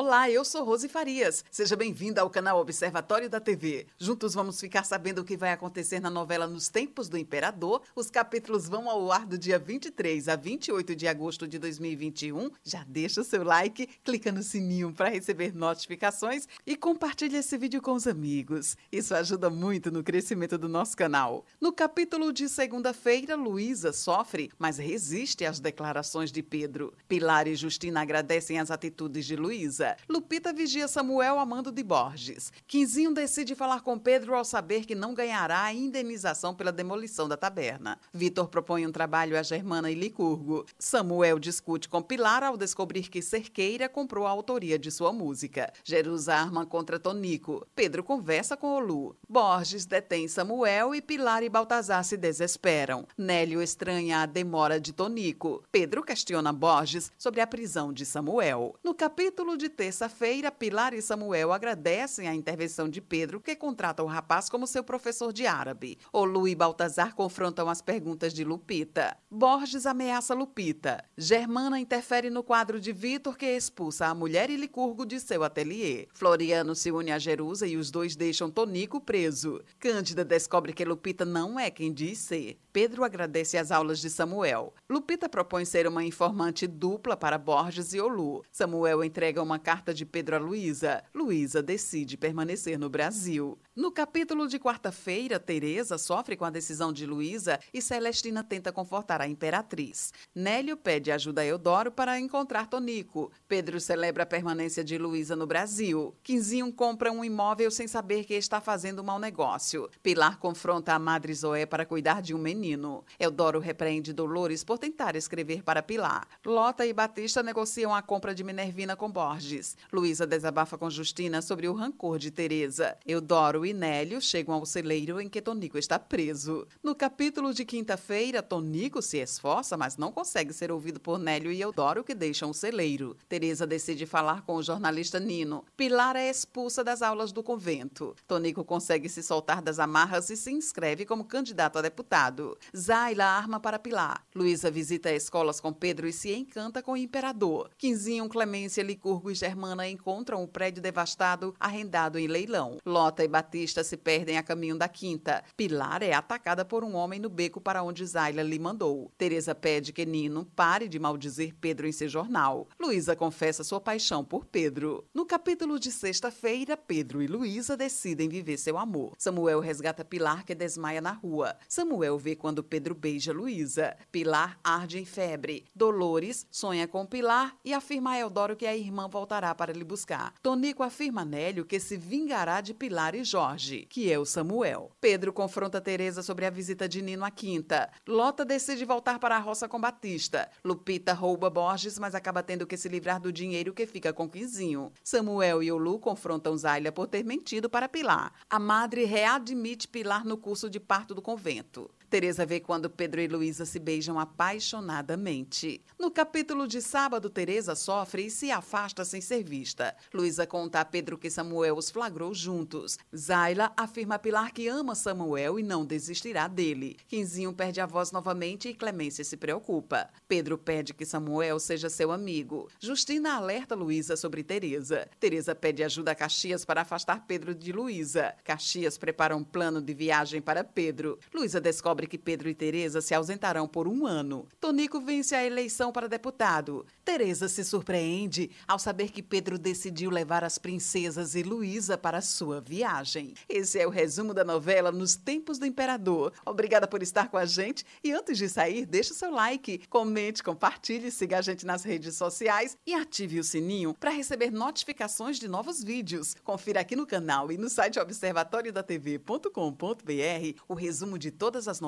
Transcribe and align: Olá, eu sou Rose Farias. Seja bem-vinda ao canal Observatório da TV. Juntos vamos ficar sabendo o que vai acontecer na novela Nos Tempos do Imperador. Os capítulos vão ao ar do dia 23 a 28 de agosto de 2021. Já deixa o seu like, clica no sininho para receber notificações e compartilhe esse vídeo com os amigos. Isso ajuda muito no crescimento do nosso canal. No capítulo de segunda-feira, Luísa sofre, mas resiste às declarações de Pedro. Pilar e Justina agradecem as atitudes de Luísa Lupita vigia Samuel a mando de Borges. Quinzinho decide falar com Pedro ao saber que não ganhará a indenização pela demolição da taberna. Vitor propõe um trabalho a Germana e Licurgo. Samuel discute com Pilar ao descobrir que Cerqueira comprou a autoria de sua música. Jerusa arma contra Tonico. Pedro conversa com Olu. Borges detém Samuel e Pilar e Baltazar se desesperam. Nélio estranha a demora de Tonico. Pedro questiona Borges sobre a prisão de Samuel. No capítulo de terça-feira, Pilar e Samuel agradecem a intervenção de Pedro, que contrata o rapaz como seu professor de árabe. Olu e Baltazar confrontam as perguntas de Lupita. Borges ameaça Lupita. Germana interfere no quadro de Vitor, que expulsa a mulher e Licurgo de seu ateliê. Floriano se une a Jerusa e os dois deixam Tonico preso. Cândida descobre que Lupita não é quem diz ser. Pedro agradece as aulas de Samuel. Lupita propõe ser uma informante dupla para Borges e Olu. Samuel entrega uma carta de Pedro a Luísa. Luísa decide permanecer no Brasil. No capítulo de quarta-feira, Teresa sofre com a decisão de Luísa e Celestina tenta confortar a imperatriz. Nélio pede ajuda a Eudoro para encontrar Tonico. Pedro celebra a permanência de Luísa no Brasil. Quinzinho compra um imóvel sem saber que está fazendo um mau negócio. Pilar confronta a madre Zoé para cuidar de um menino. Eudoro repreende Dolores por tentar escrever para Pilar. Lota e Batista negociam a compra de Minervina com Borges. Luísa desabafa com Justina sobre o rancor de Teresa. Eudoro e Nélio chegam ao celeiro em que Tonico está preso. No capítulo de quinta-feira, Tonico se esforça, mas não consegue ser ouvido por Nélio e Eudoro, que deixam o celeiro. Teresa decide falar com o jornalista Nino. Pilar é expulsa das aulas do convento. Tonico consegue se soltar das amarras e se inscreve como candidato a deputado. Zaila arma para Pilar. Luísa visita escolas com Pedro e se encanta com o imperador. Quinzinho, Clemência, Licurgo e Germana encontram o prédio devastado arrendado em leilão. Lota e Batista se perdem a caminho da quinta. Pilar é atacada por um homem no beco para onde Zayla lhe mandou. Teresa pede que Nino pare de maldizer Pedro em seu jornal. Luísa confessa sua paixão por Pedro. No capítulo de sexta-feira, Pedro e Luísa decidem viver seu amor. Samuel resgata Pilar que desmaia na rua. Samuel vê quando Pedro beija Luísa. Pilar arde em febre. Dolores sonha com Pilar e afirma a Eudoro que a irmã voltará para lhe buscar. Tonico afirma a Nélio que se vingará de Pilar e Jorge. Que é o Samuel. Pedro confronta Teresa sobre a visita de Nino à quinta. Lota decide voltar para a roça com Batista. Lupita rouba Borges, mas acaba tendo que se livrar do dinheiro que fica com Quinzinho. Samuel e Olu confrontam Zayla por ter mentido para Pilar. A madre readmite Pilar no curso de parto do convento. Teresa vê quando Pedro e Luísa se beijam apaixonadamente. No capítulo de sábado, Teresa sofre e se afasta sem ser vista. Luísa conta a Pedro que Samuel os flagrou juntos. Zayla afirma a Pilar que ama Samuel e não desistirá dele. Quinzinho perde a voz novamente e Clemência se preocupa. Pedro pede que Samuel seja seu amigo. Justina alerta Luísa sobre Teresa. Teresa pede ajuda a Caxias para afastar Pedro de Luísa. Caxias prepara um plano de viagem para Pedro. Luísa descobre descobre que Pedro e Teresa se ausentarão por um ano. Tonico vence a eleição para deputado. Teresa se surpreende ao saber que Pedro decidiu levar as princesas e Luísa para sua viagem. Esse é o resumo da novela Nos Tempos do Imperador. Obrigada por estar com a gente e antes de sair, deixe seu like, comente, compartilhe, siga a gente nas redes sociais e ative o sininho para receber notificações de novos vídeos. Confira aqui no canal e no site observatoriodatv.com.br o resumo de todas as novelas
Olá, 0.00 0.30
eu 0.30 0.44
sou 0.44 0.62
Rose 0.62 0.88
Farias. 0.88 1.44
Seja 1.50 1.74
bem-vinda 1.74 2.20
ao 2.20 2.30
canal 2.30 2.60
Observatório 2.60 3.28
da 3.28 3.40
TV. 3.40 3.84
Juntos 3.98 4.32
vamos 4.32 4.60
ficar 4.60 4.84
sabendo 4.84 5.22
o 5.22 5.24
que 5.24 5.36
vai 5.36 5.50
acontecer 5.50 5.98
na 5.98 6.08
novela 6.08 6.46
Nos 6.46 6.68
Tempos 6.68 7.08
do 7.08 7.18
Imperador. 7.18 7.82
Os 7.96 8.08
capítulos 8.08 8.68
vão 8.68 8.88
ao 8.88 9.10
ar 9.10 9.26
do 9.26 9.36
dia 9.36 9.58
23 9.58 10.28
a 10.28 10.36
28 10.36 10.94
de 10.94 11.08
agosto 11.08 11.48
de 11.48 11.58
2021. 11.58 12.48
Já 12.62 12.84
deixa 12.86 13.22
o 13.22 13.24
seu 13.24 13.42
like, 13.42 13.88
clica 14.04 14.30
no 14.30 14.40
sininho 14.40 14.92
para 14.92 15.08
receber 15.08 15.52
notificações 15.52 16.46
e 16.64 16.76
compartilhe 16.76 17.36
esse 17.36 17.58
vídeo 17.58 17.82
com 17.82 17.94
os 17.94 18.06
amigos. 18.06 18.76
Isso 18.92 19.16
ajuda 19.16 19.50
muito 19.50 19.90
no 19.90 20.04
crescimento 20.04 20.56
do 20.56 20.68
nosso 20.68 20.96
canal. 20.96 21.44
No 21.60 21.72
capítulo 21.72 22.32
de 22.32 22.48
segunda-feira, 22.48 23.34
Luísa 23.34 23.92
sofre, 23.92 24.48
mas 24.60 24.78
resiste 24.78 25.44
às 25.44 25.58
declarações 25.58 26.30
de 26.30 26.40
Pedro. 26.40 26.94
Pilar 27.08 27.48
e 27.48 27.56
Justina 27.56 28.02
agradecem 28.02 28.60
as 28.60 28.70
atitudes 28.70 29.26
de 29.26 29.34
Luísa 29.34 29.87
Lupita 30.08 30.52
vigia 30.52 30.88
Samuel 30.88 31.38
a 31.38 31.46
mando 31.46 31.70
de 31.70 31.82
Borges. 31.82 32.52
Quinzinho 32.66 33.14
decide 33.14 33.54
falar 33.54 33.80
com 33.80 33.98
Pedro 33.98 34.34
ao 34.34 34.44
saber 34.44 34.84
que 34.84 34.94
não 34.94 35.14
ganhará 35.14 35.62
a 35.62 35.72
indenização 35.72 36.54
pela 36.54 36.72
demolição 36.72 37.28
da 37.28 37.36
taberna. 37.36 37.98
Vitor 38.12 38.48
propõe 38.48 38.86
um 38.86 38.92
trabalho 38.92 39.38
a 39.38 39.42
Germana 39.42 39.90
e 39.90 39.94
Licurgo. 39.94 40.66
Samuel 40.78 41.38
discute 41.38 41.88
com 41.88 42.02
Pilar 42.02 42.42
ao 42.42 42.56
descobrir 42.56 43.08
que 43.08 43.22
Cerqueira 43.22 43.88
comprou 43.88 44.26
a 44.26 44.30
autoria 44.30 44.78
de 44.78 44.90
sua 44.90 45.12
música. 45.12 45.72
Jerusa 45.84 46.34
arma 46.34 46.66
contra 46.66 46.98
Tonico. 46.98 47.66
Pedro 47.74 48.02
conversa 48.02 48.56
com 48.56 48.74
Olu. 48.74 49.16
Borges 49.28 49.86
detém 49.86 50.28
Samuel 50.28 50.94
e 50.94 51.00
Pilar 51.00 51.42
e 51.42 51.48
Baltazar 51.48 52.04
se 52.04 52.16
desesperam. 52.16 53.06
Nélio 53.16 53.62
estranha 53.62 54.22
a 54.22 54.26
demora 54.26 54.80
de 54.80 54.92
Tonico. 54.92 55.62
Pedro 55.70 56.02
questiona 56.02 56.52
Borges 56.52 57.10
sobre 57.18 57.40
a 57.40 57.46
prisão 57.46 57.92
de 57.92 58.04
Samuel. 58.04 58.74
No 58.82 58.94
capítulo 58.94 59.56
de 59.56 59.68
terça-feira, 59.78 60.50
Pilar 60.50 60.92
e 60.92 61.00
Samuel 61.00 61.52
agradecem 61.52 62.26
a 62.26 62.34
intervenção 62.34 62.88
de 62.88 63.00
Pedro, 63.00 63.40
que 63.40 63.54
contrata 63.54 64.02
o 64.02 64.06
rapaz 64.06 64.50
como 64.50 64.66
seu 64.66 64.82
professor 64.82 65.32
de 65.32 65.46
árabe. 65.46 65.96
Olu 66.12 66.48
e 66.48 66.54
Baltazar 66.56 67.14
confrontam 67.14 67.68
as 67.68 67.80
perguntas 67.80 68.34
de 68.34 68.42
Lupita. 68.42 69.16
Borges 69.30 69.86
ameaça 69.86 70.34
Lupita. 70.34 71.04
Germana 71.16 71.78
interfere 71.78 72.28
no 72.28 72.42
quadro 72.42 72.80
de 72.80 72.92
Vitor, 72.92 73.36
que 73.36 73.46
expulsa 73.46 74.06
a 74.06 74.14
mulher 74.16 74.50
e 74.50 74.56
Licurgo 74.56 75.06
de 75.06 75.20
seu 75.20 75.44
ateliê. 75.44 76.08
Floriano 76.12 76.74
se 76.74 76.90
une 76.90 77.12
a 77.12 77.18
Jerusa 77.20 77.64
e 77.64 77.76
os 77.76 77.88
dois 77.88 78.16
deixam 78.16 78.50
Tonico 78.50 79.00
preso. 79.00 79.60
Cândida 79.78 80.24
descobre 80.24 80.72
que 80.72 80.84
Lupita 80.84 81.24
não 81.24 81.56
é 81.56 81.70
quem 81.70 81.92
diz 81.92 82.18
ser. 82.18 82.58
Pedro 82.72 83.04
agradece 83.04 83.56
as 83.56 83.70
aulas 83.70 84.00
de 84.00 84.10
Samuel. 84.10 84.74
Lupita 84.90 85.28
propõe 85.28 85.64
ser 85.64 85.86
uma 85.86 86.04
informante 86.04 86.66
dupla 86.66 87.16
para 87.16 87.38
Borges 87.38 87.94
e 87.94 88.00
Olu. 88.00 88.44
Samuel 88.50 89.04
entrega 89.04 89.40
uma 89.40 89.58
carta 89.68 89.92
de 89.92 90.06
Pedro 90.06 90.34
a 90.34 90.38
Luísa. 90.38 91.04
Luísa 91.14 91.62
decide 91.62 92.16
permanecer 92.16 92.78
no 92.78 92.88
Brasil. 92.88 93.58
No 93.76 93.92
capítulo 93.92 94.48
de 94.48 94.58
quarta-feira, 94.58 95.38
Teresa 95.38 95.98
sofre 95.98 96.38
com 96.38 96.46
a 96.46 96.50
decisão 96.50 96.90
de 96.90 97.04
Luísa 97.04 97.60
e 97.72 97.82
Celestina 97.82 98.42
tenta 98.42 98.72
confortar 98.72 99.20
a 99.20 99.28
imperatriz. 99.28 100.10
Nélio 100.34 100.74
pede 100.74 101.12
ajuda 101.12 101.42
a 101.42 101.44
Eudoro 101.44 101.92
para 101.92 102.18
encontrar 102.18 102.66
Tonico. 102.66 103.30
Pedro 103.46 103.78
celebra 103.78 104.22
a 104.22 104.26
permanência 104.26 104.82
de 104.82 104.96
Luísa 104.96 105.36
no 105.36 105.46
Brasil. 105.46 106.16
Quinzinho 106.22 106.72
compra 106.72 107.12
um 107.12 107.22
imóvel 107.22 107.70
sem 107.70 107.86
saber 107.86 108.24
que 108.24 108.32
está 108.32 108.62
fazendo 108.62 109.02
um 109.02 109.04
mau 109.04 109.18
negócio. 109.18 109.90
Pilar 110.02 110.38
confronta 110.38 110.94
a 110.94 110.98
madre 110.98 111.34
Zoé 111.34 111.66
para 111.66 111.84
cuidar 111.84 112.22
de 112.22 112.32
um 112.32 112.38
menino. 112.38 113.04
Eudoro 113.20 113.58
repreende 113.58 114.14
Dolores 114.14 114.64
por 114.64 114.78
tentar 114.78 115.14
escrever 115.14 115.62
para 115.62 115.82
Pilar. 115.82 116.26
Lota 116.42 116.86
e 116.86 116.92
Batista 116.94 117.42
negociam 117.42 117.94
a 117.94 118.00
compra 118.00 118.34
de 118.34 118.42
Minervina 118.42 118.96
com 118.96 119.10
Borges. 119.10 119.57
Luísa 119.92 120.26
desabafa 120.26 120.78
com 120.78 120.90
Justina 120.90 121.42
sobre 121.42 121.68
o 121.68 121.72
rancor 121.72 122.18
de 122.18 122.30
Teresa. 122.30 122.96
Eudoro 123.06 123.64
e 123.64 123.72
Nélio 123.72 124.20
chegam 124.20 124.54
ao 124.54 124.66
celeiro 124.66 125.20
em 125.20 125.28
que 125.28 125.42
Tonico 125.42 125.78
está 125.78 125.98
preso. 125.98 126.66
No 126.82 126.94
capítulo 126.94 127.52
de 127.52 127.64
quinta-feira, 127.64 128.42
Tonico 128.42 129.02
se 129.02 129.18
esforça, 129.18 129.76
mas 129.76 129.96
não 129.96 130.12
consegue 130.12 130.52
ser 130.52 130.70
ouvido 130.70 131.00
por 131.00 131.18
Nélio 131.18 131.52
e 131.52 131.60
Eudoro, 131.60 132.04
que 132.04 132.14
deixam 132.14 132.50
o 132.50 132.54
celeiro. 132.54 133.16
Teresa 133.28 133.66
decide 133.66 134.06
falar 134.06 134.42
com 134.42 134.56
o 134.56 134.62
jornalista 134.62 135.18
Nino. 135.18 135.64
Pilar 135.76 136.16
é 136.16 136.28
expulsa 136.28 136.84
das 136.84 137.02
aulas 137.02 137.32
do 137.32 137.42
convento. 137.42 138.14
Tonico 138.26 138.64
consegue 138.64 139.08
se 139.08 139.22
soltar 139.22 139.62
das 139.62 139.78
amarras 139.78 140.30
e 140.30 140.36
se 140.36 140.50
inscreve 140.50 141.04
como 141.04 141.24
candidato 141.24 141.78
a 141.78 141.82
deputado. 141.82 142.56
Zaila 142.76 143.24
arma 143.24 143.60
para 143.60 143.78
Pilar. 143.78 144.24
Luísa 144.34 144.70
visita 144.70 145.10
escolas 145.10 145.60
com 145.60 145.72
Pedro 145.72 146.06
e 146.06 146.12
se 146.12 146.32
encanta 146.34 146.82
com 146.82 146.92
o 146.92 146.96
imperador. 146.96 147.70
Quinzinho, 147.76 148.28
Clemência, 148.28 148.82
Licurgo 148.82 149.30
e 149.30 149.34
Germana 149.48 149.88
encontram 149.88 150.42
o 150.42 150.46
prédio 150.46 150.82
devastado 150.82 151.54
arrendado 151.58 152.18
em 152.18 152.26
leilão. 152.26 152.76
Lota 152.84 153.24
e 153.24 153.28
Batista 153.28 153.82
se 153.82 153.96
perdem 153.96 154.36
a 154.36 154.42
caminho 154.42 154.76
da 154.76 154.88
quinta. 154.88 155.42
Pilar 155.56 156.02
é 156.02 156.12
atacada 156.12 156.66
por 156.66 156.84
um 156.84 156.94
homem 156.94 157.18
no 157.18 157.30
beco 157.30 157.58
para 157.58 157.82
onde 157.82 158.04
Zayla 158.04 158.42
lhe 158.42 158.58
mandou. 158.58 159.10
Teresa 159.16 159.54
pede 159.54 159.90
que 159.90 160.04
Nino 160.04 160.44
pare 160.54 160.86
de 160.86 160.98
maldizer 160.98 161.54
Pedro 161.58 161.86
em 161.86 161.92
seu 161.92 162.10
jornal. 162.10 162.68
Luísa 162.78 163.16
confessa 163.16 163.64
sua 163.64 163.80
paixão 163.80 164.22
por 164.22 164.44
Pedro. 164.44 165.02
No 165.14 165.24
capítulo 165.24 165.80
de 165.80 165.90
sexta-feira, 165.90 166.76
Pedro 166.76 167.22
e 167.22 167.26
Luísa 167.26 167.74
decidem 167.74 168.28
viver 168.28 168.58
seu 168.58 168.76
amor. 168.76 169.14
Samuel 169.16 169.60
resgata 169.60 170.04
Pilar 170.04 170.44
que 170.44 170.54
desmaia 170.54 171.00
na 171.00 171.12
rua. 171.12 171.56
Samuel 171.66 172.18
vê 172.18 172.36
quando 172.36 172.62
Pedro 172.62 172.94
beija 172.94 173.32
Luísa. 173.32 173.96
Pilar 174.12 174.60
arde 174.62 174.98
em 174.98 175.06
febre. 175.06 175.64
Dolores 175.74 176.46
sonha 176.50 176.86
com 176.86 177.06
Pilar 177.06 177.56
e 177.64 177.72
afirma 177.72 178.10
a 178.10 178.18
Eudoro 178.18 178.54
que 178.54 178.66
a 178.66 178.76
irmã 178.76 179.08
voltará 179.28 179.54
para 179.54 179.74
lhe 179.74 179.84
buscar. 179.84 180.32
Tonico 180.42 180.82
afirma 180.82 181.20
a 181.20 181.24
Nélio 181.24 181.66
que 181.66 181.78
se 181.78 181.98
vingará 181.98 182.62
de 182.62 182.72
Pilar 182.72 183.14
e 183.14 183.22
Jorge. 183.22 183.86
Que 183.90 184.10
é 184.10 184.18
o 184.18 184.24
Samuel. 184.24 184.90
Pedro 185.02 185.34
confronta 185.34 185.82
Teresa 185.82 186.22
sobre 186.22 186.46
a 186.46 186.50
visita 186.50 186.88
de 186.88 187.02
Nino 187.02 187.26
à 187.26 187.30
quinta. 187.30 187.90
Lota 188.06 188.42
decide 188.42 188.86
voltar 188.86 189.18
para 189.18 189.36
a 189.36 189.38
roça 189.38 189.68
com 189.68 189.78
Batista. 189.78 190.48
Lupita 190.64 191.12
rouba 191.12 191.50
Borges, 191.50 191.98
mas 191.98 192.14
acaba 192.14 192.42
tendo 192.42 192.66
que 192.66 192.78
se 192.78 192.88
livrar 192.88 193.20
do 193.20 193.30
dinheiro 193.30 193.74
que 193.74 193.86
fica 193.86 194.14
com 194.14 194.30
Quinzinho. 194.30 194.90
Samuel 195.04 195.62
e 195.62 195.70
Olu 195.70 195.98
confrontam 195.98 196.56
Zayla 196.56 196.90
por 196.90 197.06
ter 197.06 197.22
mentido 197.22 197.68
para 197.68 197.86
Pilar. 197.86 198.32
A 198.48 198.58
madre 198.58 199.04
readmite 199.04 199.86
Pilar 199.86 200.24
no 200.24 200.38
curso 200.38 200.70
de 200.70 200.80
parto 200.80 201.14
do 201.14 201.20
convento. 201.20 201.90
Teresa 202.08 202.46
vê 202.46 202.58
quando 202.58 202.88
Pedro 202.88 203.20
e 203.20 203.28
Luísa 203.28 203.66
se 203.66 203.78
beijam 203.78 204.18
apaixonadamente. 204.18 205.82
No 205.98 206.10
capítulo 206.10 206.66
de 206.66 206.80
sábado, 206.80 207.28
Teresa 207.28 207.74
sofre 207.74 208.26
e 208.26 208.30
se 208.30 208.50
afasta 208.50 209.04
sem 209.04 209.20
ser 209.20 209.44
vista. 209.44 209.94
Luísa 210.12 210.46
conta 210.46 210.80
a 210.80 210.84
Pedro 210.86 211.18
que 211.18 211.28
Samuel 211.28 211.76
os 211.76 211.90
flagrou 211.90 212.32
juntos. 212.32 212.98
Zayla 213.14 213.72
afirma 213.76 214.14
a 214.14 214.18
Pilar 214.18 214.52
que 214.52 214.68
ama 214.68 214.94
Samuel 214.94 215.58
e 215.58 215.62
não 215.62 215.84
desistirá 215.84 216.48
dele. 216.48 216.96
Quinzinho 217.06 217.52
perde 217.52 217.78
a 217.78 217.86
voz 217.86 218.10
novamente 218.10 218.70
e 218.70 218.74
Clemência 218.74 219.22
se 219.22 219.36
preocupa. 219.36 220.08
Pedro 220.26 220.56
pede 220.56 220.94
que 220.94 221.04
Samuel 221.04 221.60
seja 221.60 221.90
seu 221.90 222.10
amigo. 222.10 222.70
Justina 222.80 223.34
alerta 223.34 223.74
Luísa 223.74 224.16
sobre 224.16 224.42
Teresa. 224.42 225.06
Teresa 225.20 225.54
pede 225.54 225.84
ajuda 225.84 226.12
a 226.12 226.14
Caxias 226.14 226.64
para 226.64 226.80
afastar 226.80 227.26
Pedro 227.26 227.54
de 227.54 227.70
Luísa. 227.70 228.34
Caxias 228.44 228.96
prepara 228.96 229.36
um 229.36 229.44
plano 229.44 229.82
de 229.82 229.92
viagem 229.92 230.40
para 230.40 230.64
Pedro. 230.64 231.18
Luísa 231.34 231.60
descobre 231.60 231.97
descobre 231.98 232.06
que 232.06 232.18
Pedro 232.18 232.48
e 232.48 232.54
Teresa 232.54 233.00
se 233.00 233.12
ausentarão 233.12 233.66
por 233.66 233.88
um 233.88 234.06
ano. 234.06 234.46
Tonico 234.60 235.00
vence 235.00 235.34
a 235.34 235.44
eleição 235.44 235.90
para 235.90 236.08
deputado. 236.08 236.86
Teresa 237.04 237.48
se 237.48 237.64
surpreende 237.64 238.50
ao 238.66 238.78
saber 238.78 239.10
que 239.10 239.22
Pedro 239.22 239.58
decidiu 239.58 240.10
levar 240.10 240.44
as 240.44 240.58
princesas 240.58 241.34
e 241.34 241.42
Luísa 241.42 241.98
para 241.98 242.20
sua 242.20 242.60
viagem. 242.60 243.34
Esse 243.48 243.80
é 243.80 243.86
o 243.86 243.90
resumo 243.90 244.32
da 244.32 244.44
novela 244.44 244.92
Nos 244.92 245.16
Tempos 245.16 245.58
do 245.58 245.66
Imperador. 245.66 246.32
Obrigada 246.46 246.86
por 246.86 247.02
estar 247.02 247.28
com 247.28 247.36
a 247.36 247.44
gente 247.44 247.84
e 248.04 248.12
antes 248.12 248.38
de 248.38 248.48
sair, 248.48 248.86
deixe 248.86 249.14
seu 249.14 249.32
like, 249.32 249.78
comente, 249.88 250.42
compartilhe, 250.42 251.10
siga 251.10 251.38
a 251.38 251.42
gente 251.42 251.66
nas 251.66 251.82
redes 251.82 252.14
sociais 252.14 252.76
e 252.86 252.94
ative 252.94 253.40
o 253.40 253.44
sininho 253.44 253.94
para 253.98 254.10
receber 254.10 254.52
notificações 254.52 255.38
de 255.38 255.48
novos 255.48 255.82
vídeos. 255.82 256.36
Confira 256.44 256.80
aqui 256.80 256.94
no 256.94 257.06
canal 257.06 257.50
e 257.50 257.58
no 257.58 257.68
site 257.68 257.98
observatoriodatv.com.br 257.98 260.62
o 260.68 260.74
resumo 260.74 261.18
de 261.18 261.30
todas 261.30 261.66
as 261.66 261.80
novelas 261.80 261.87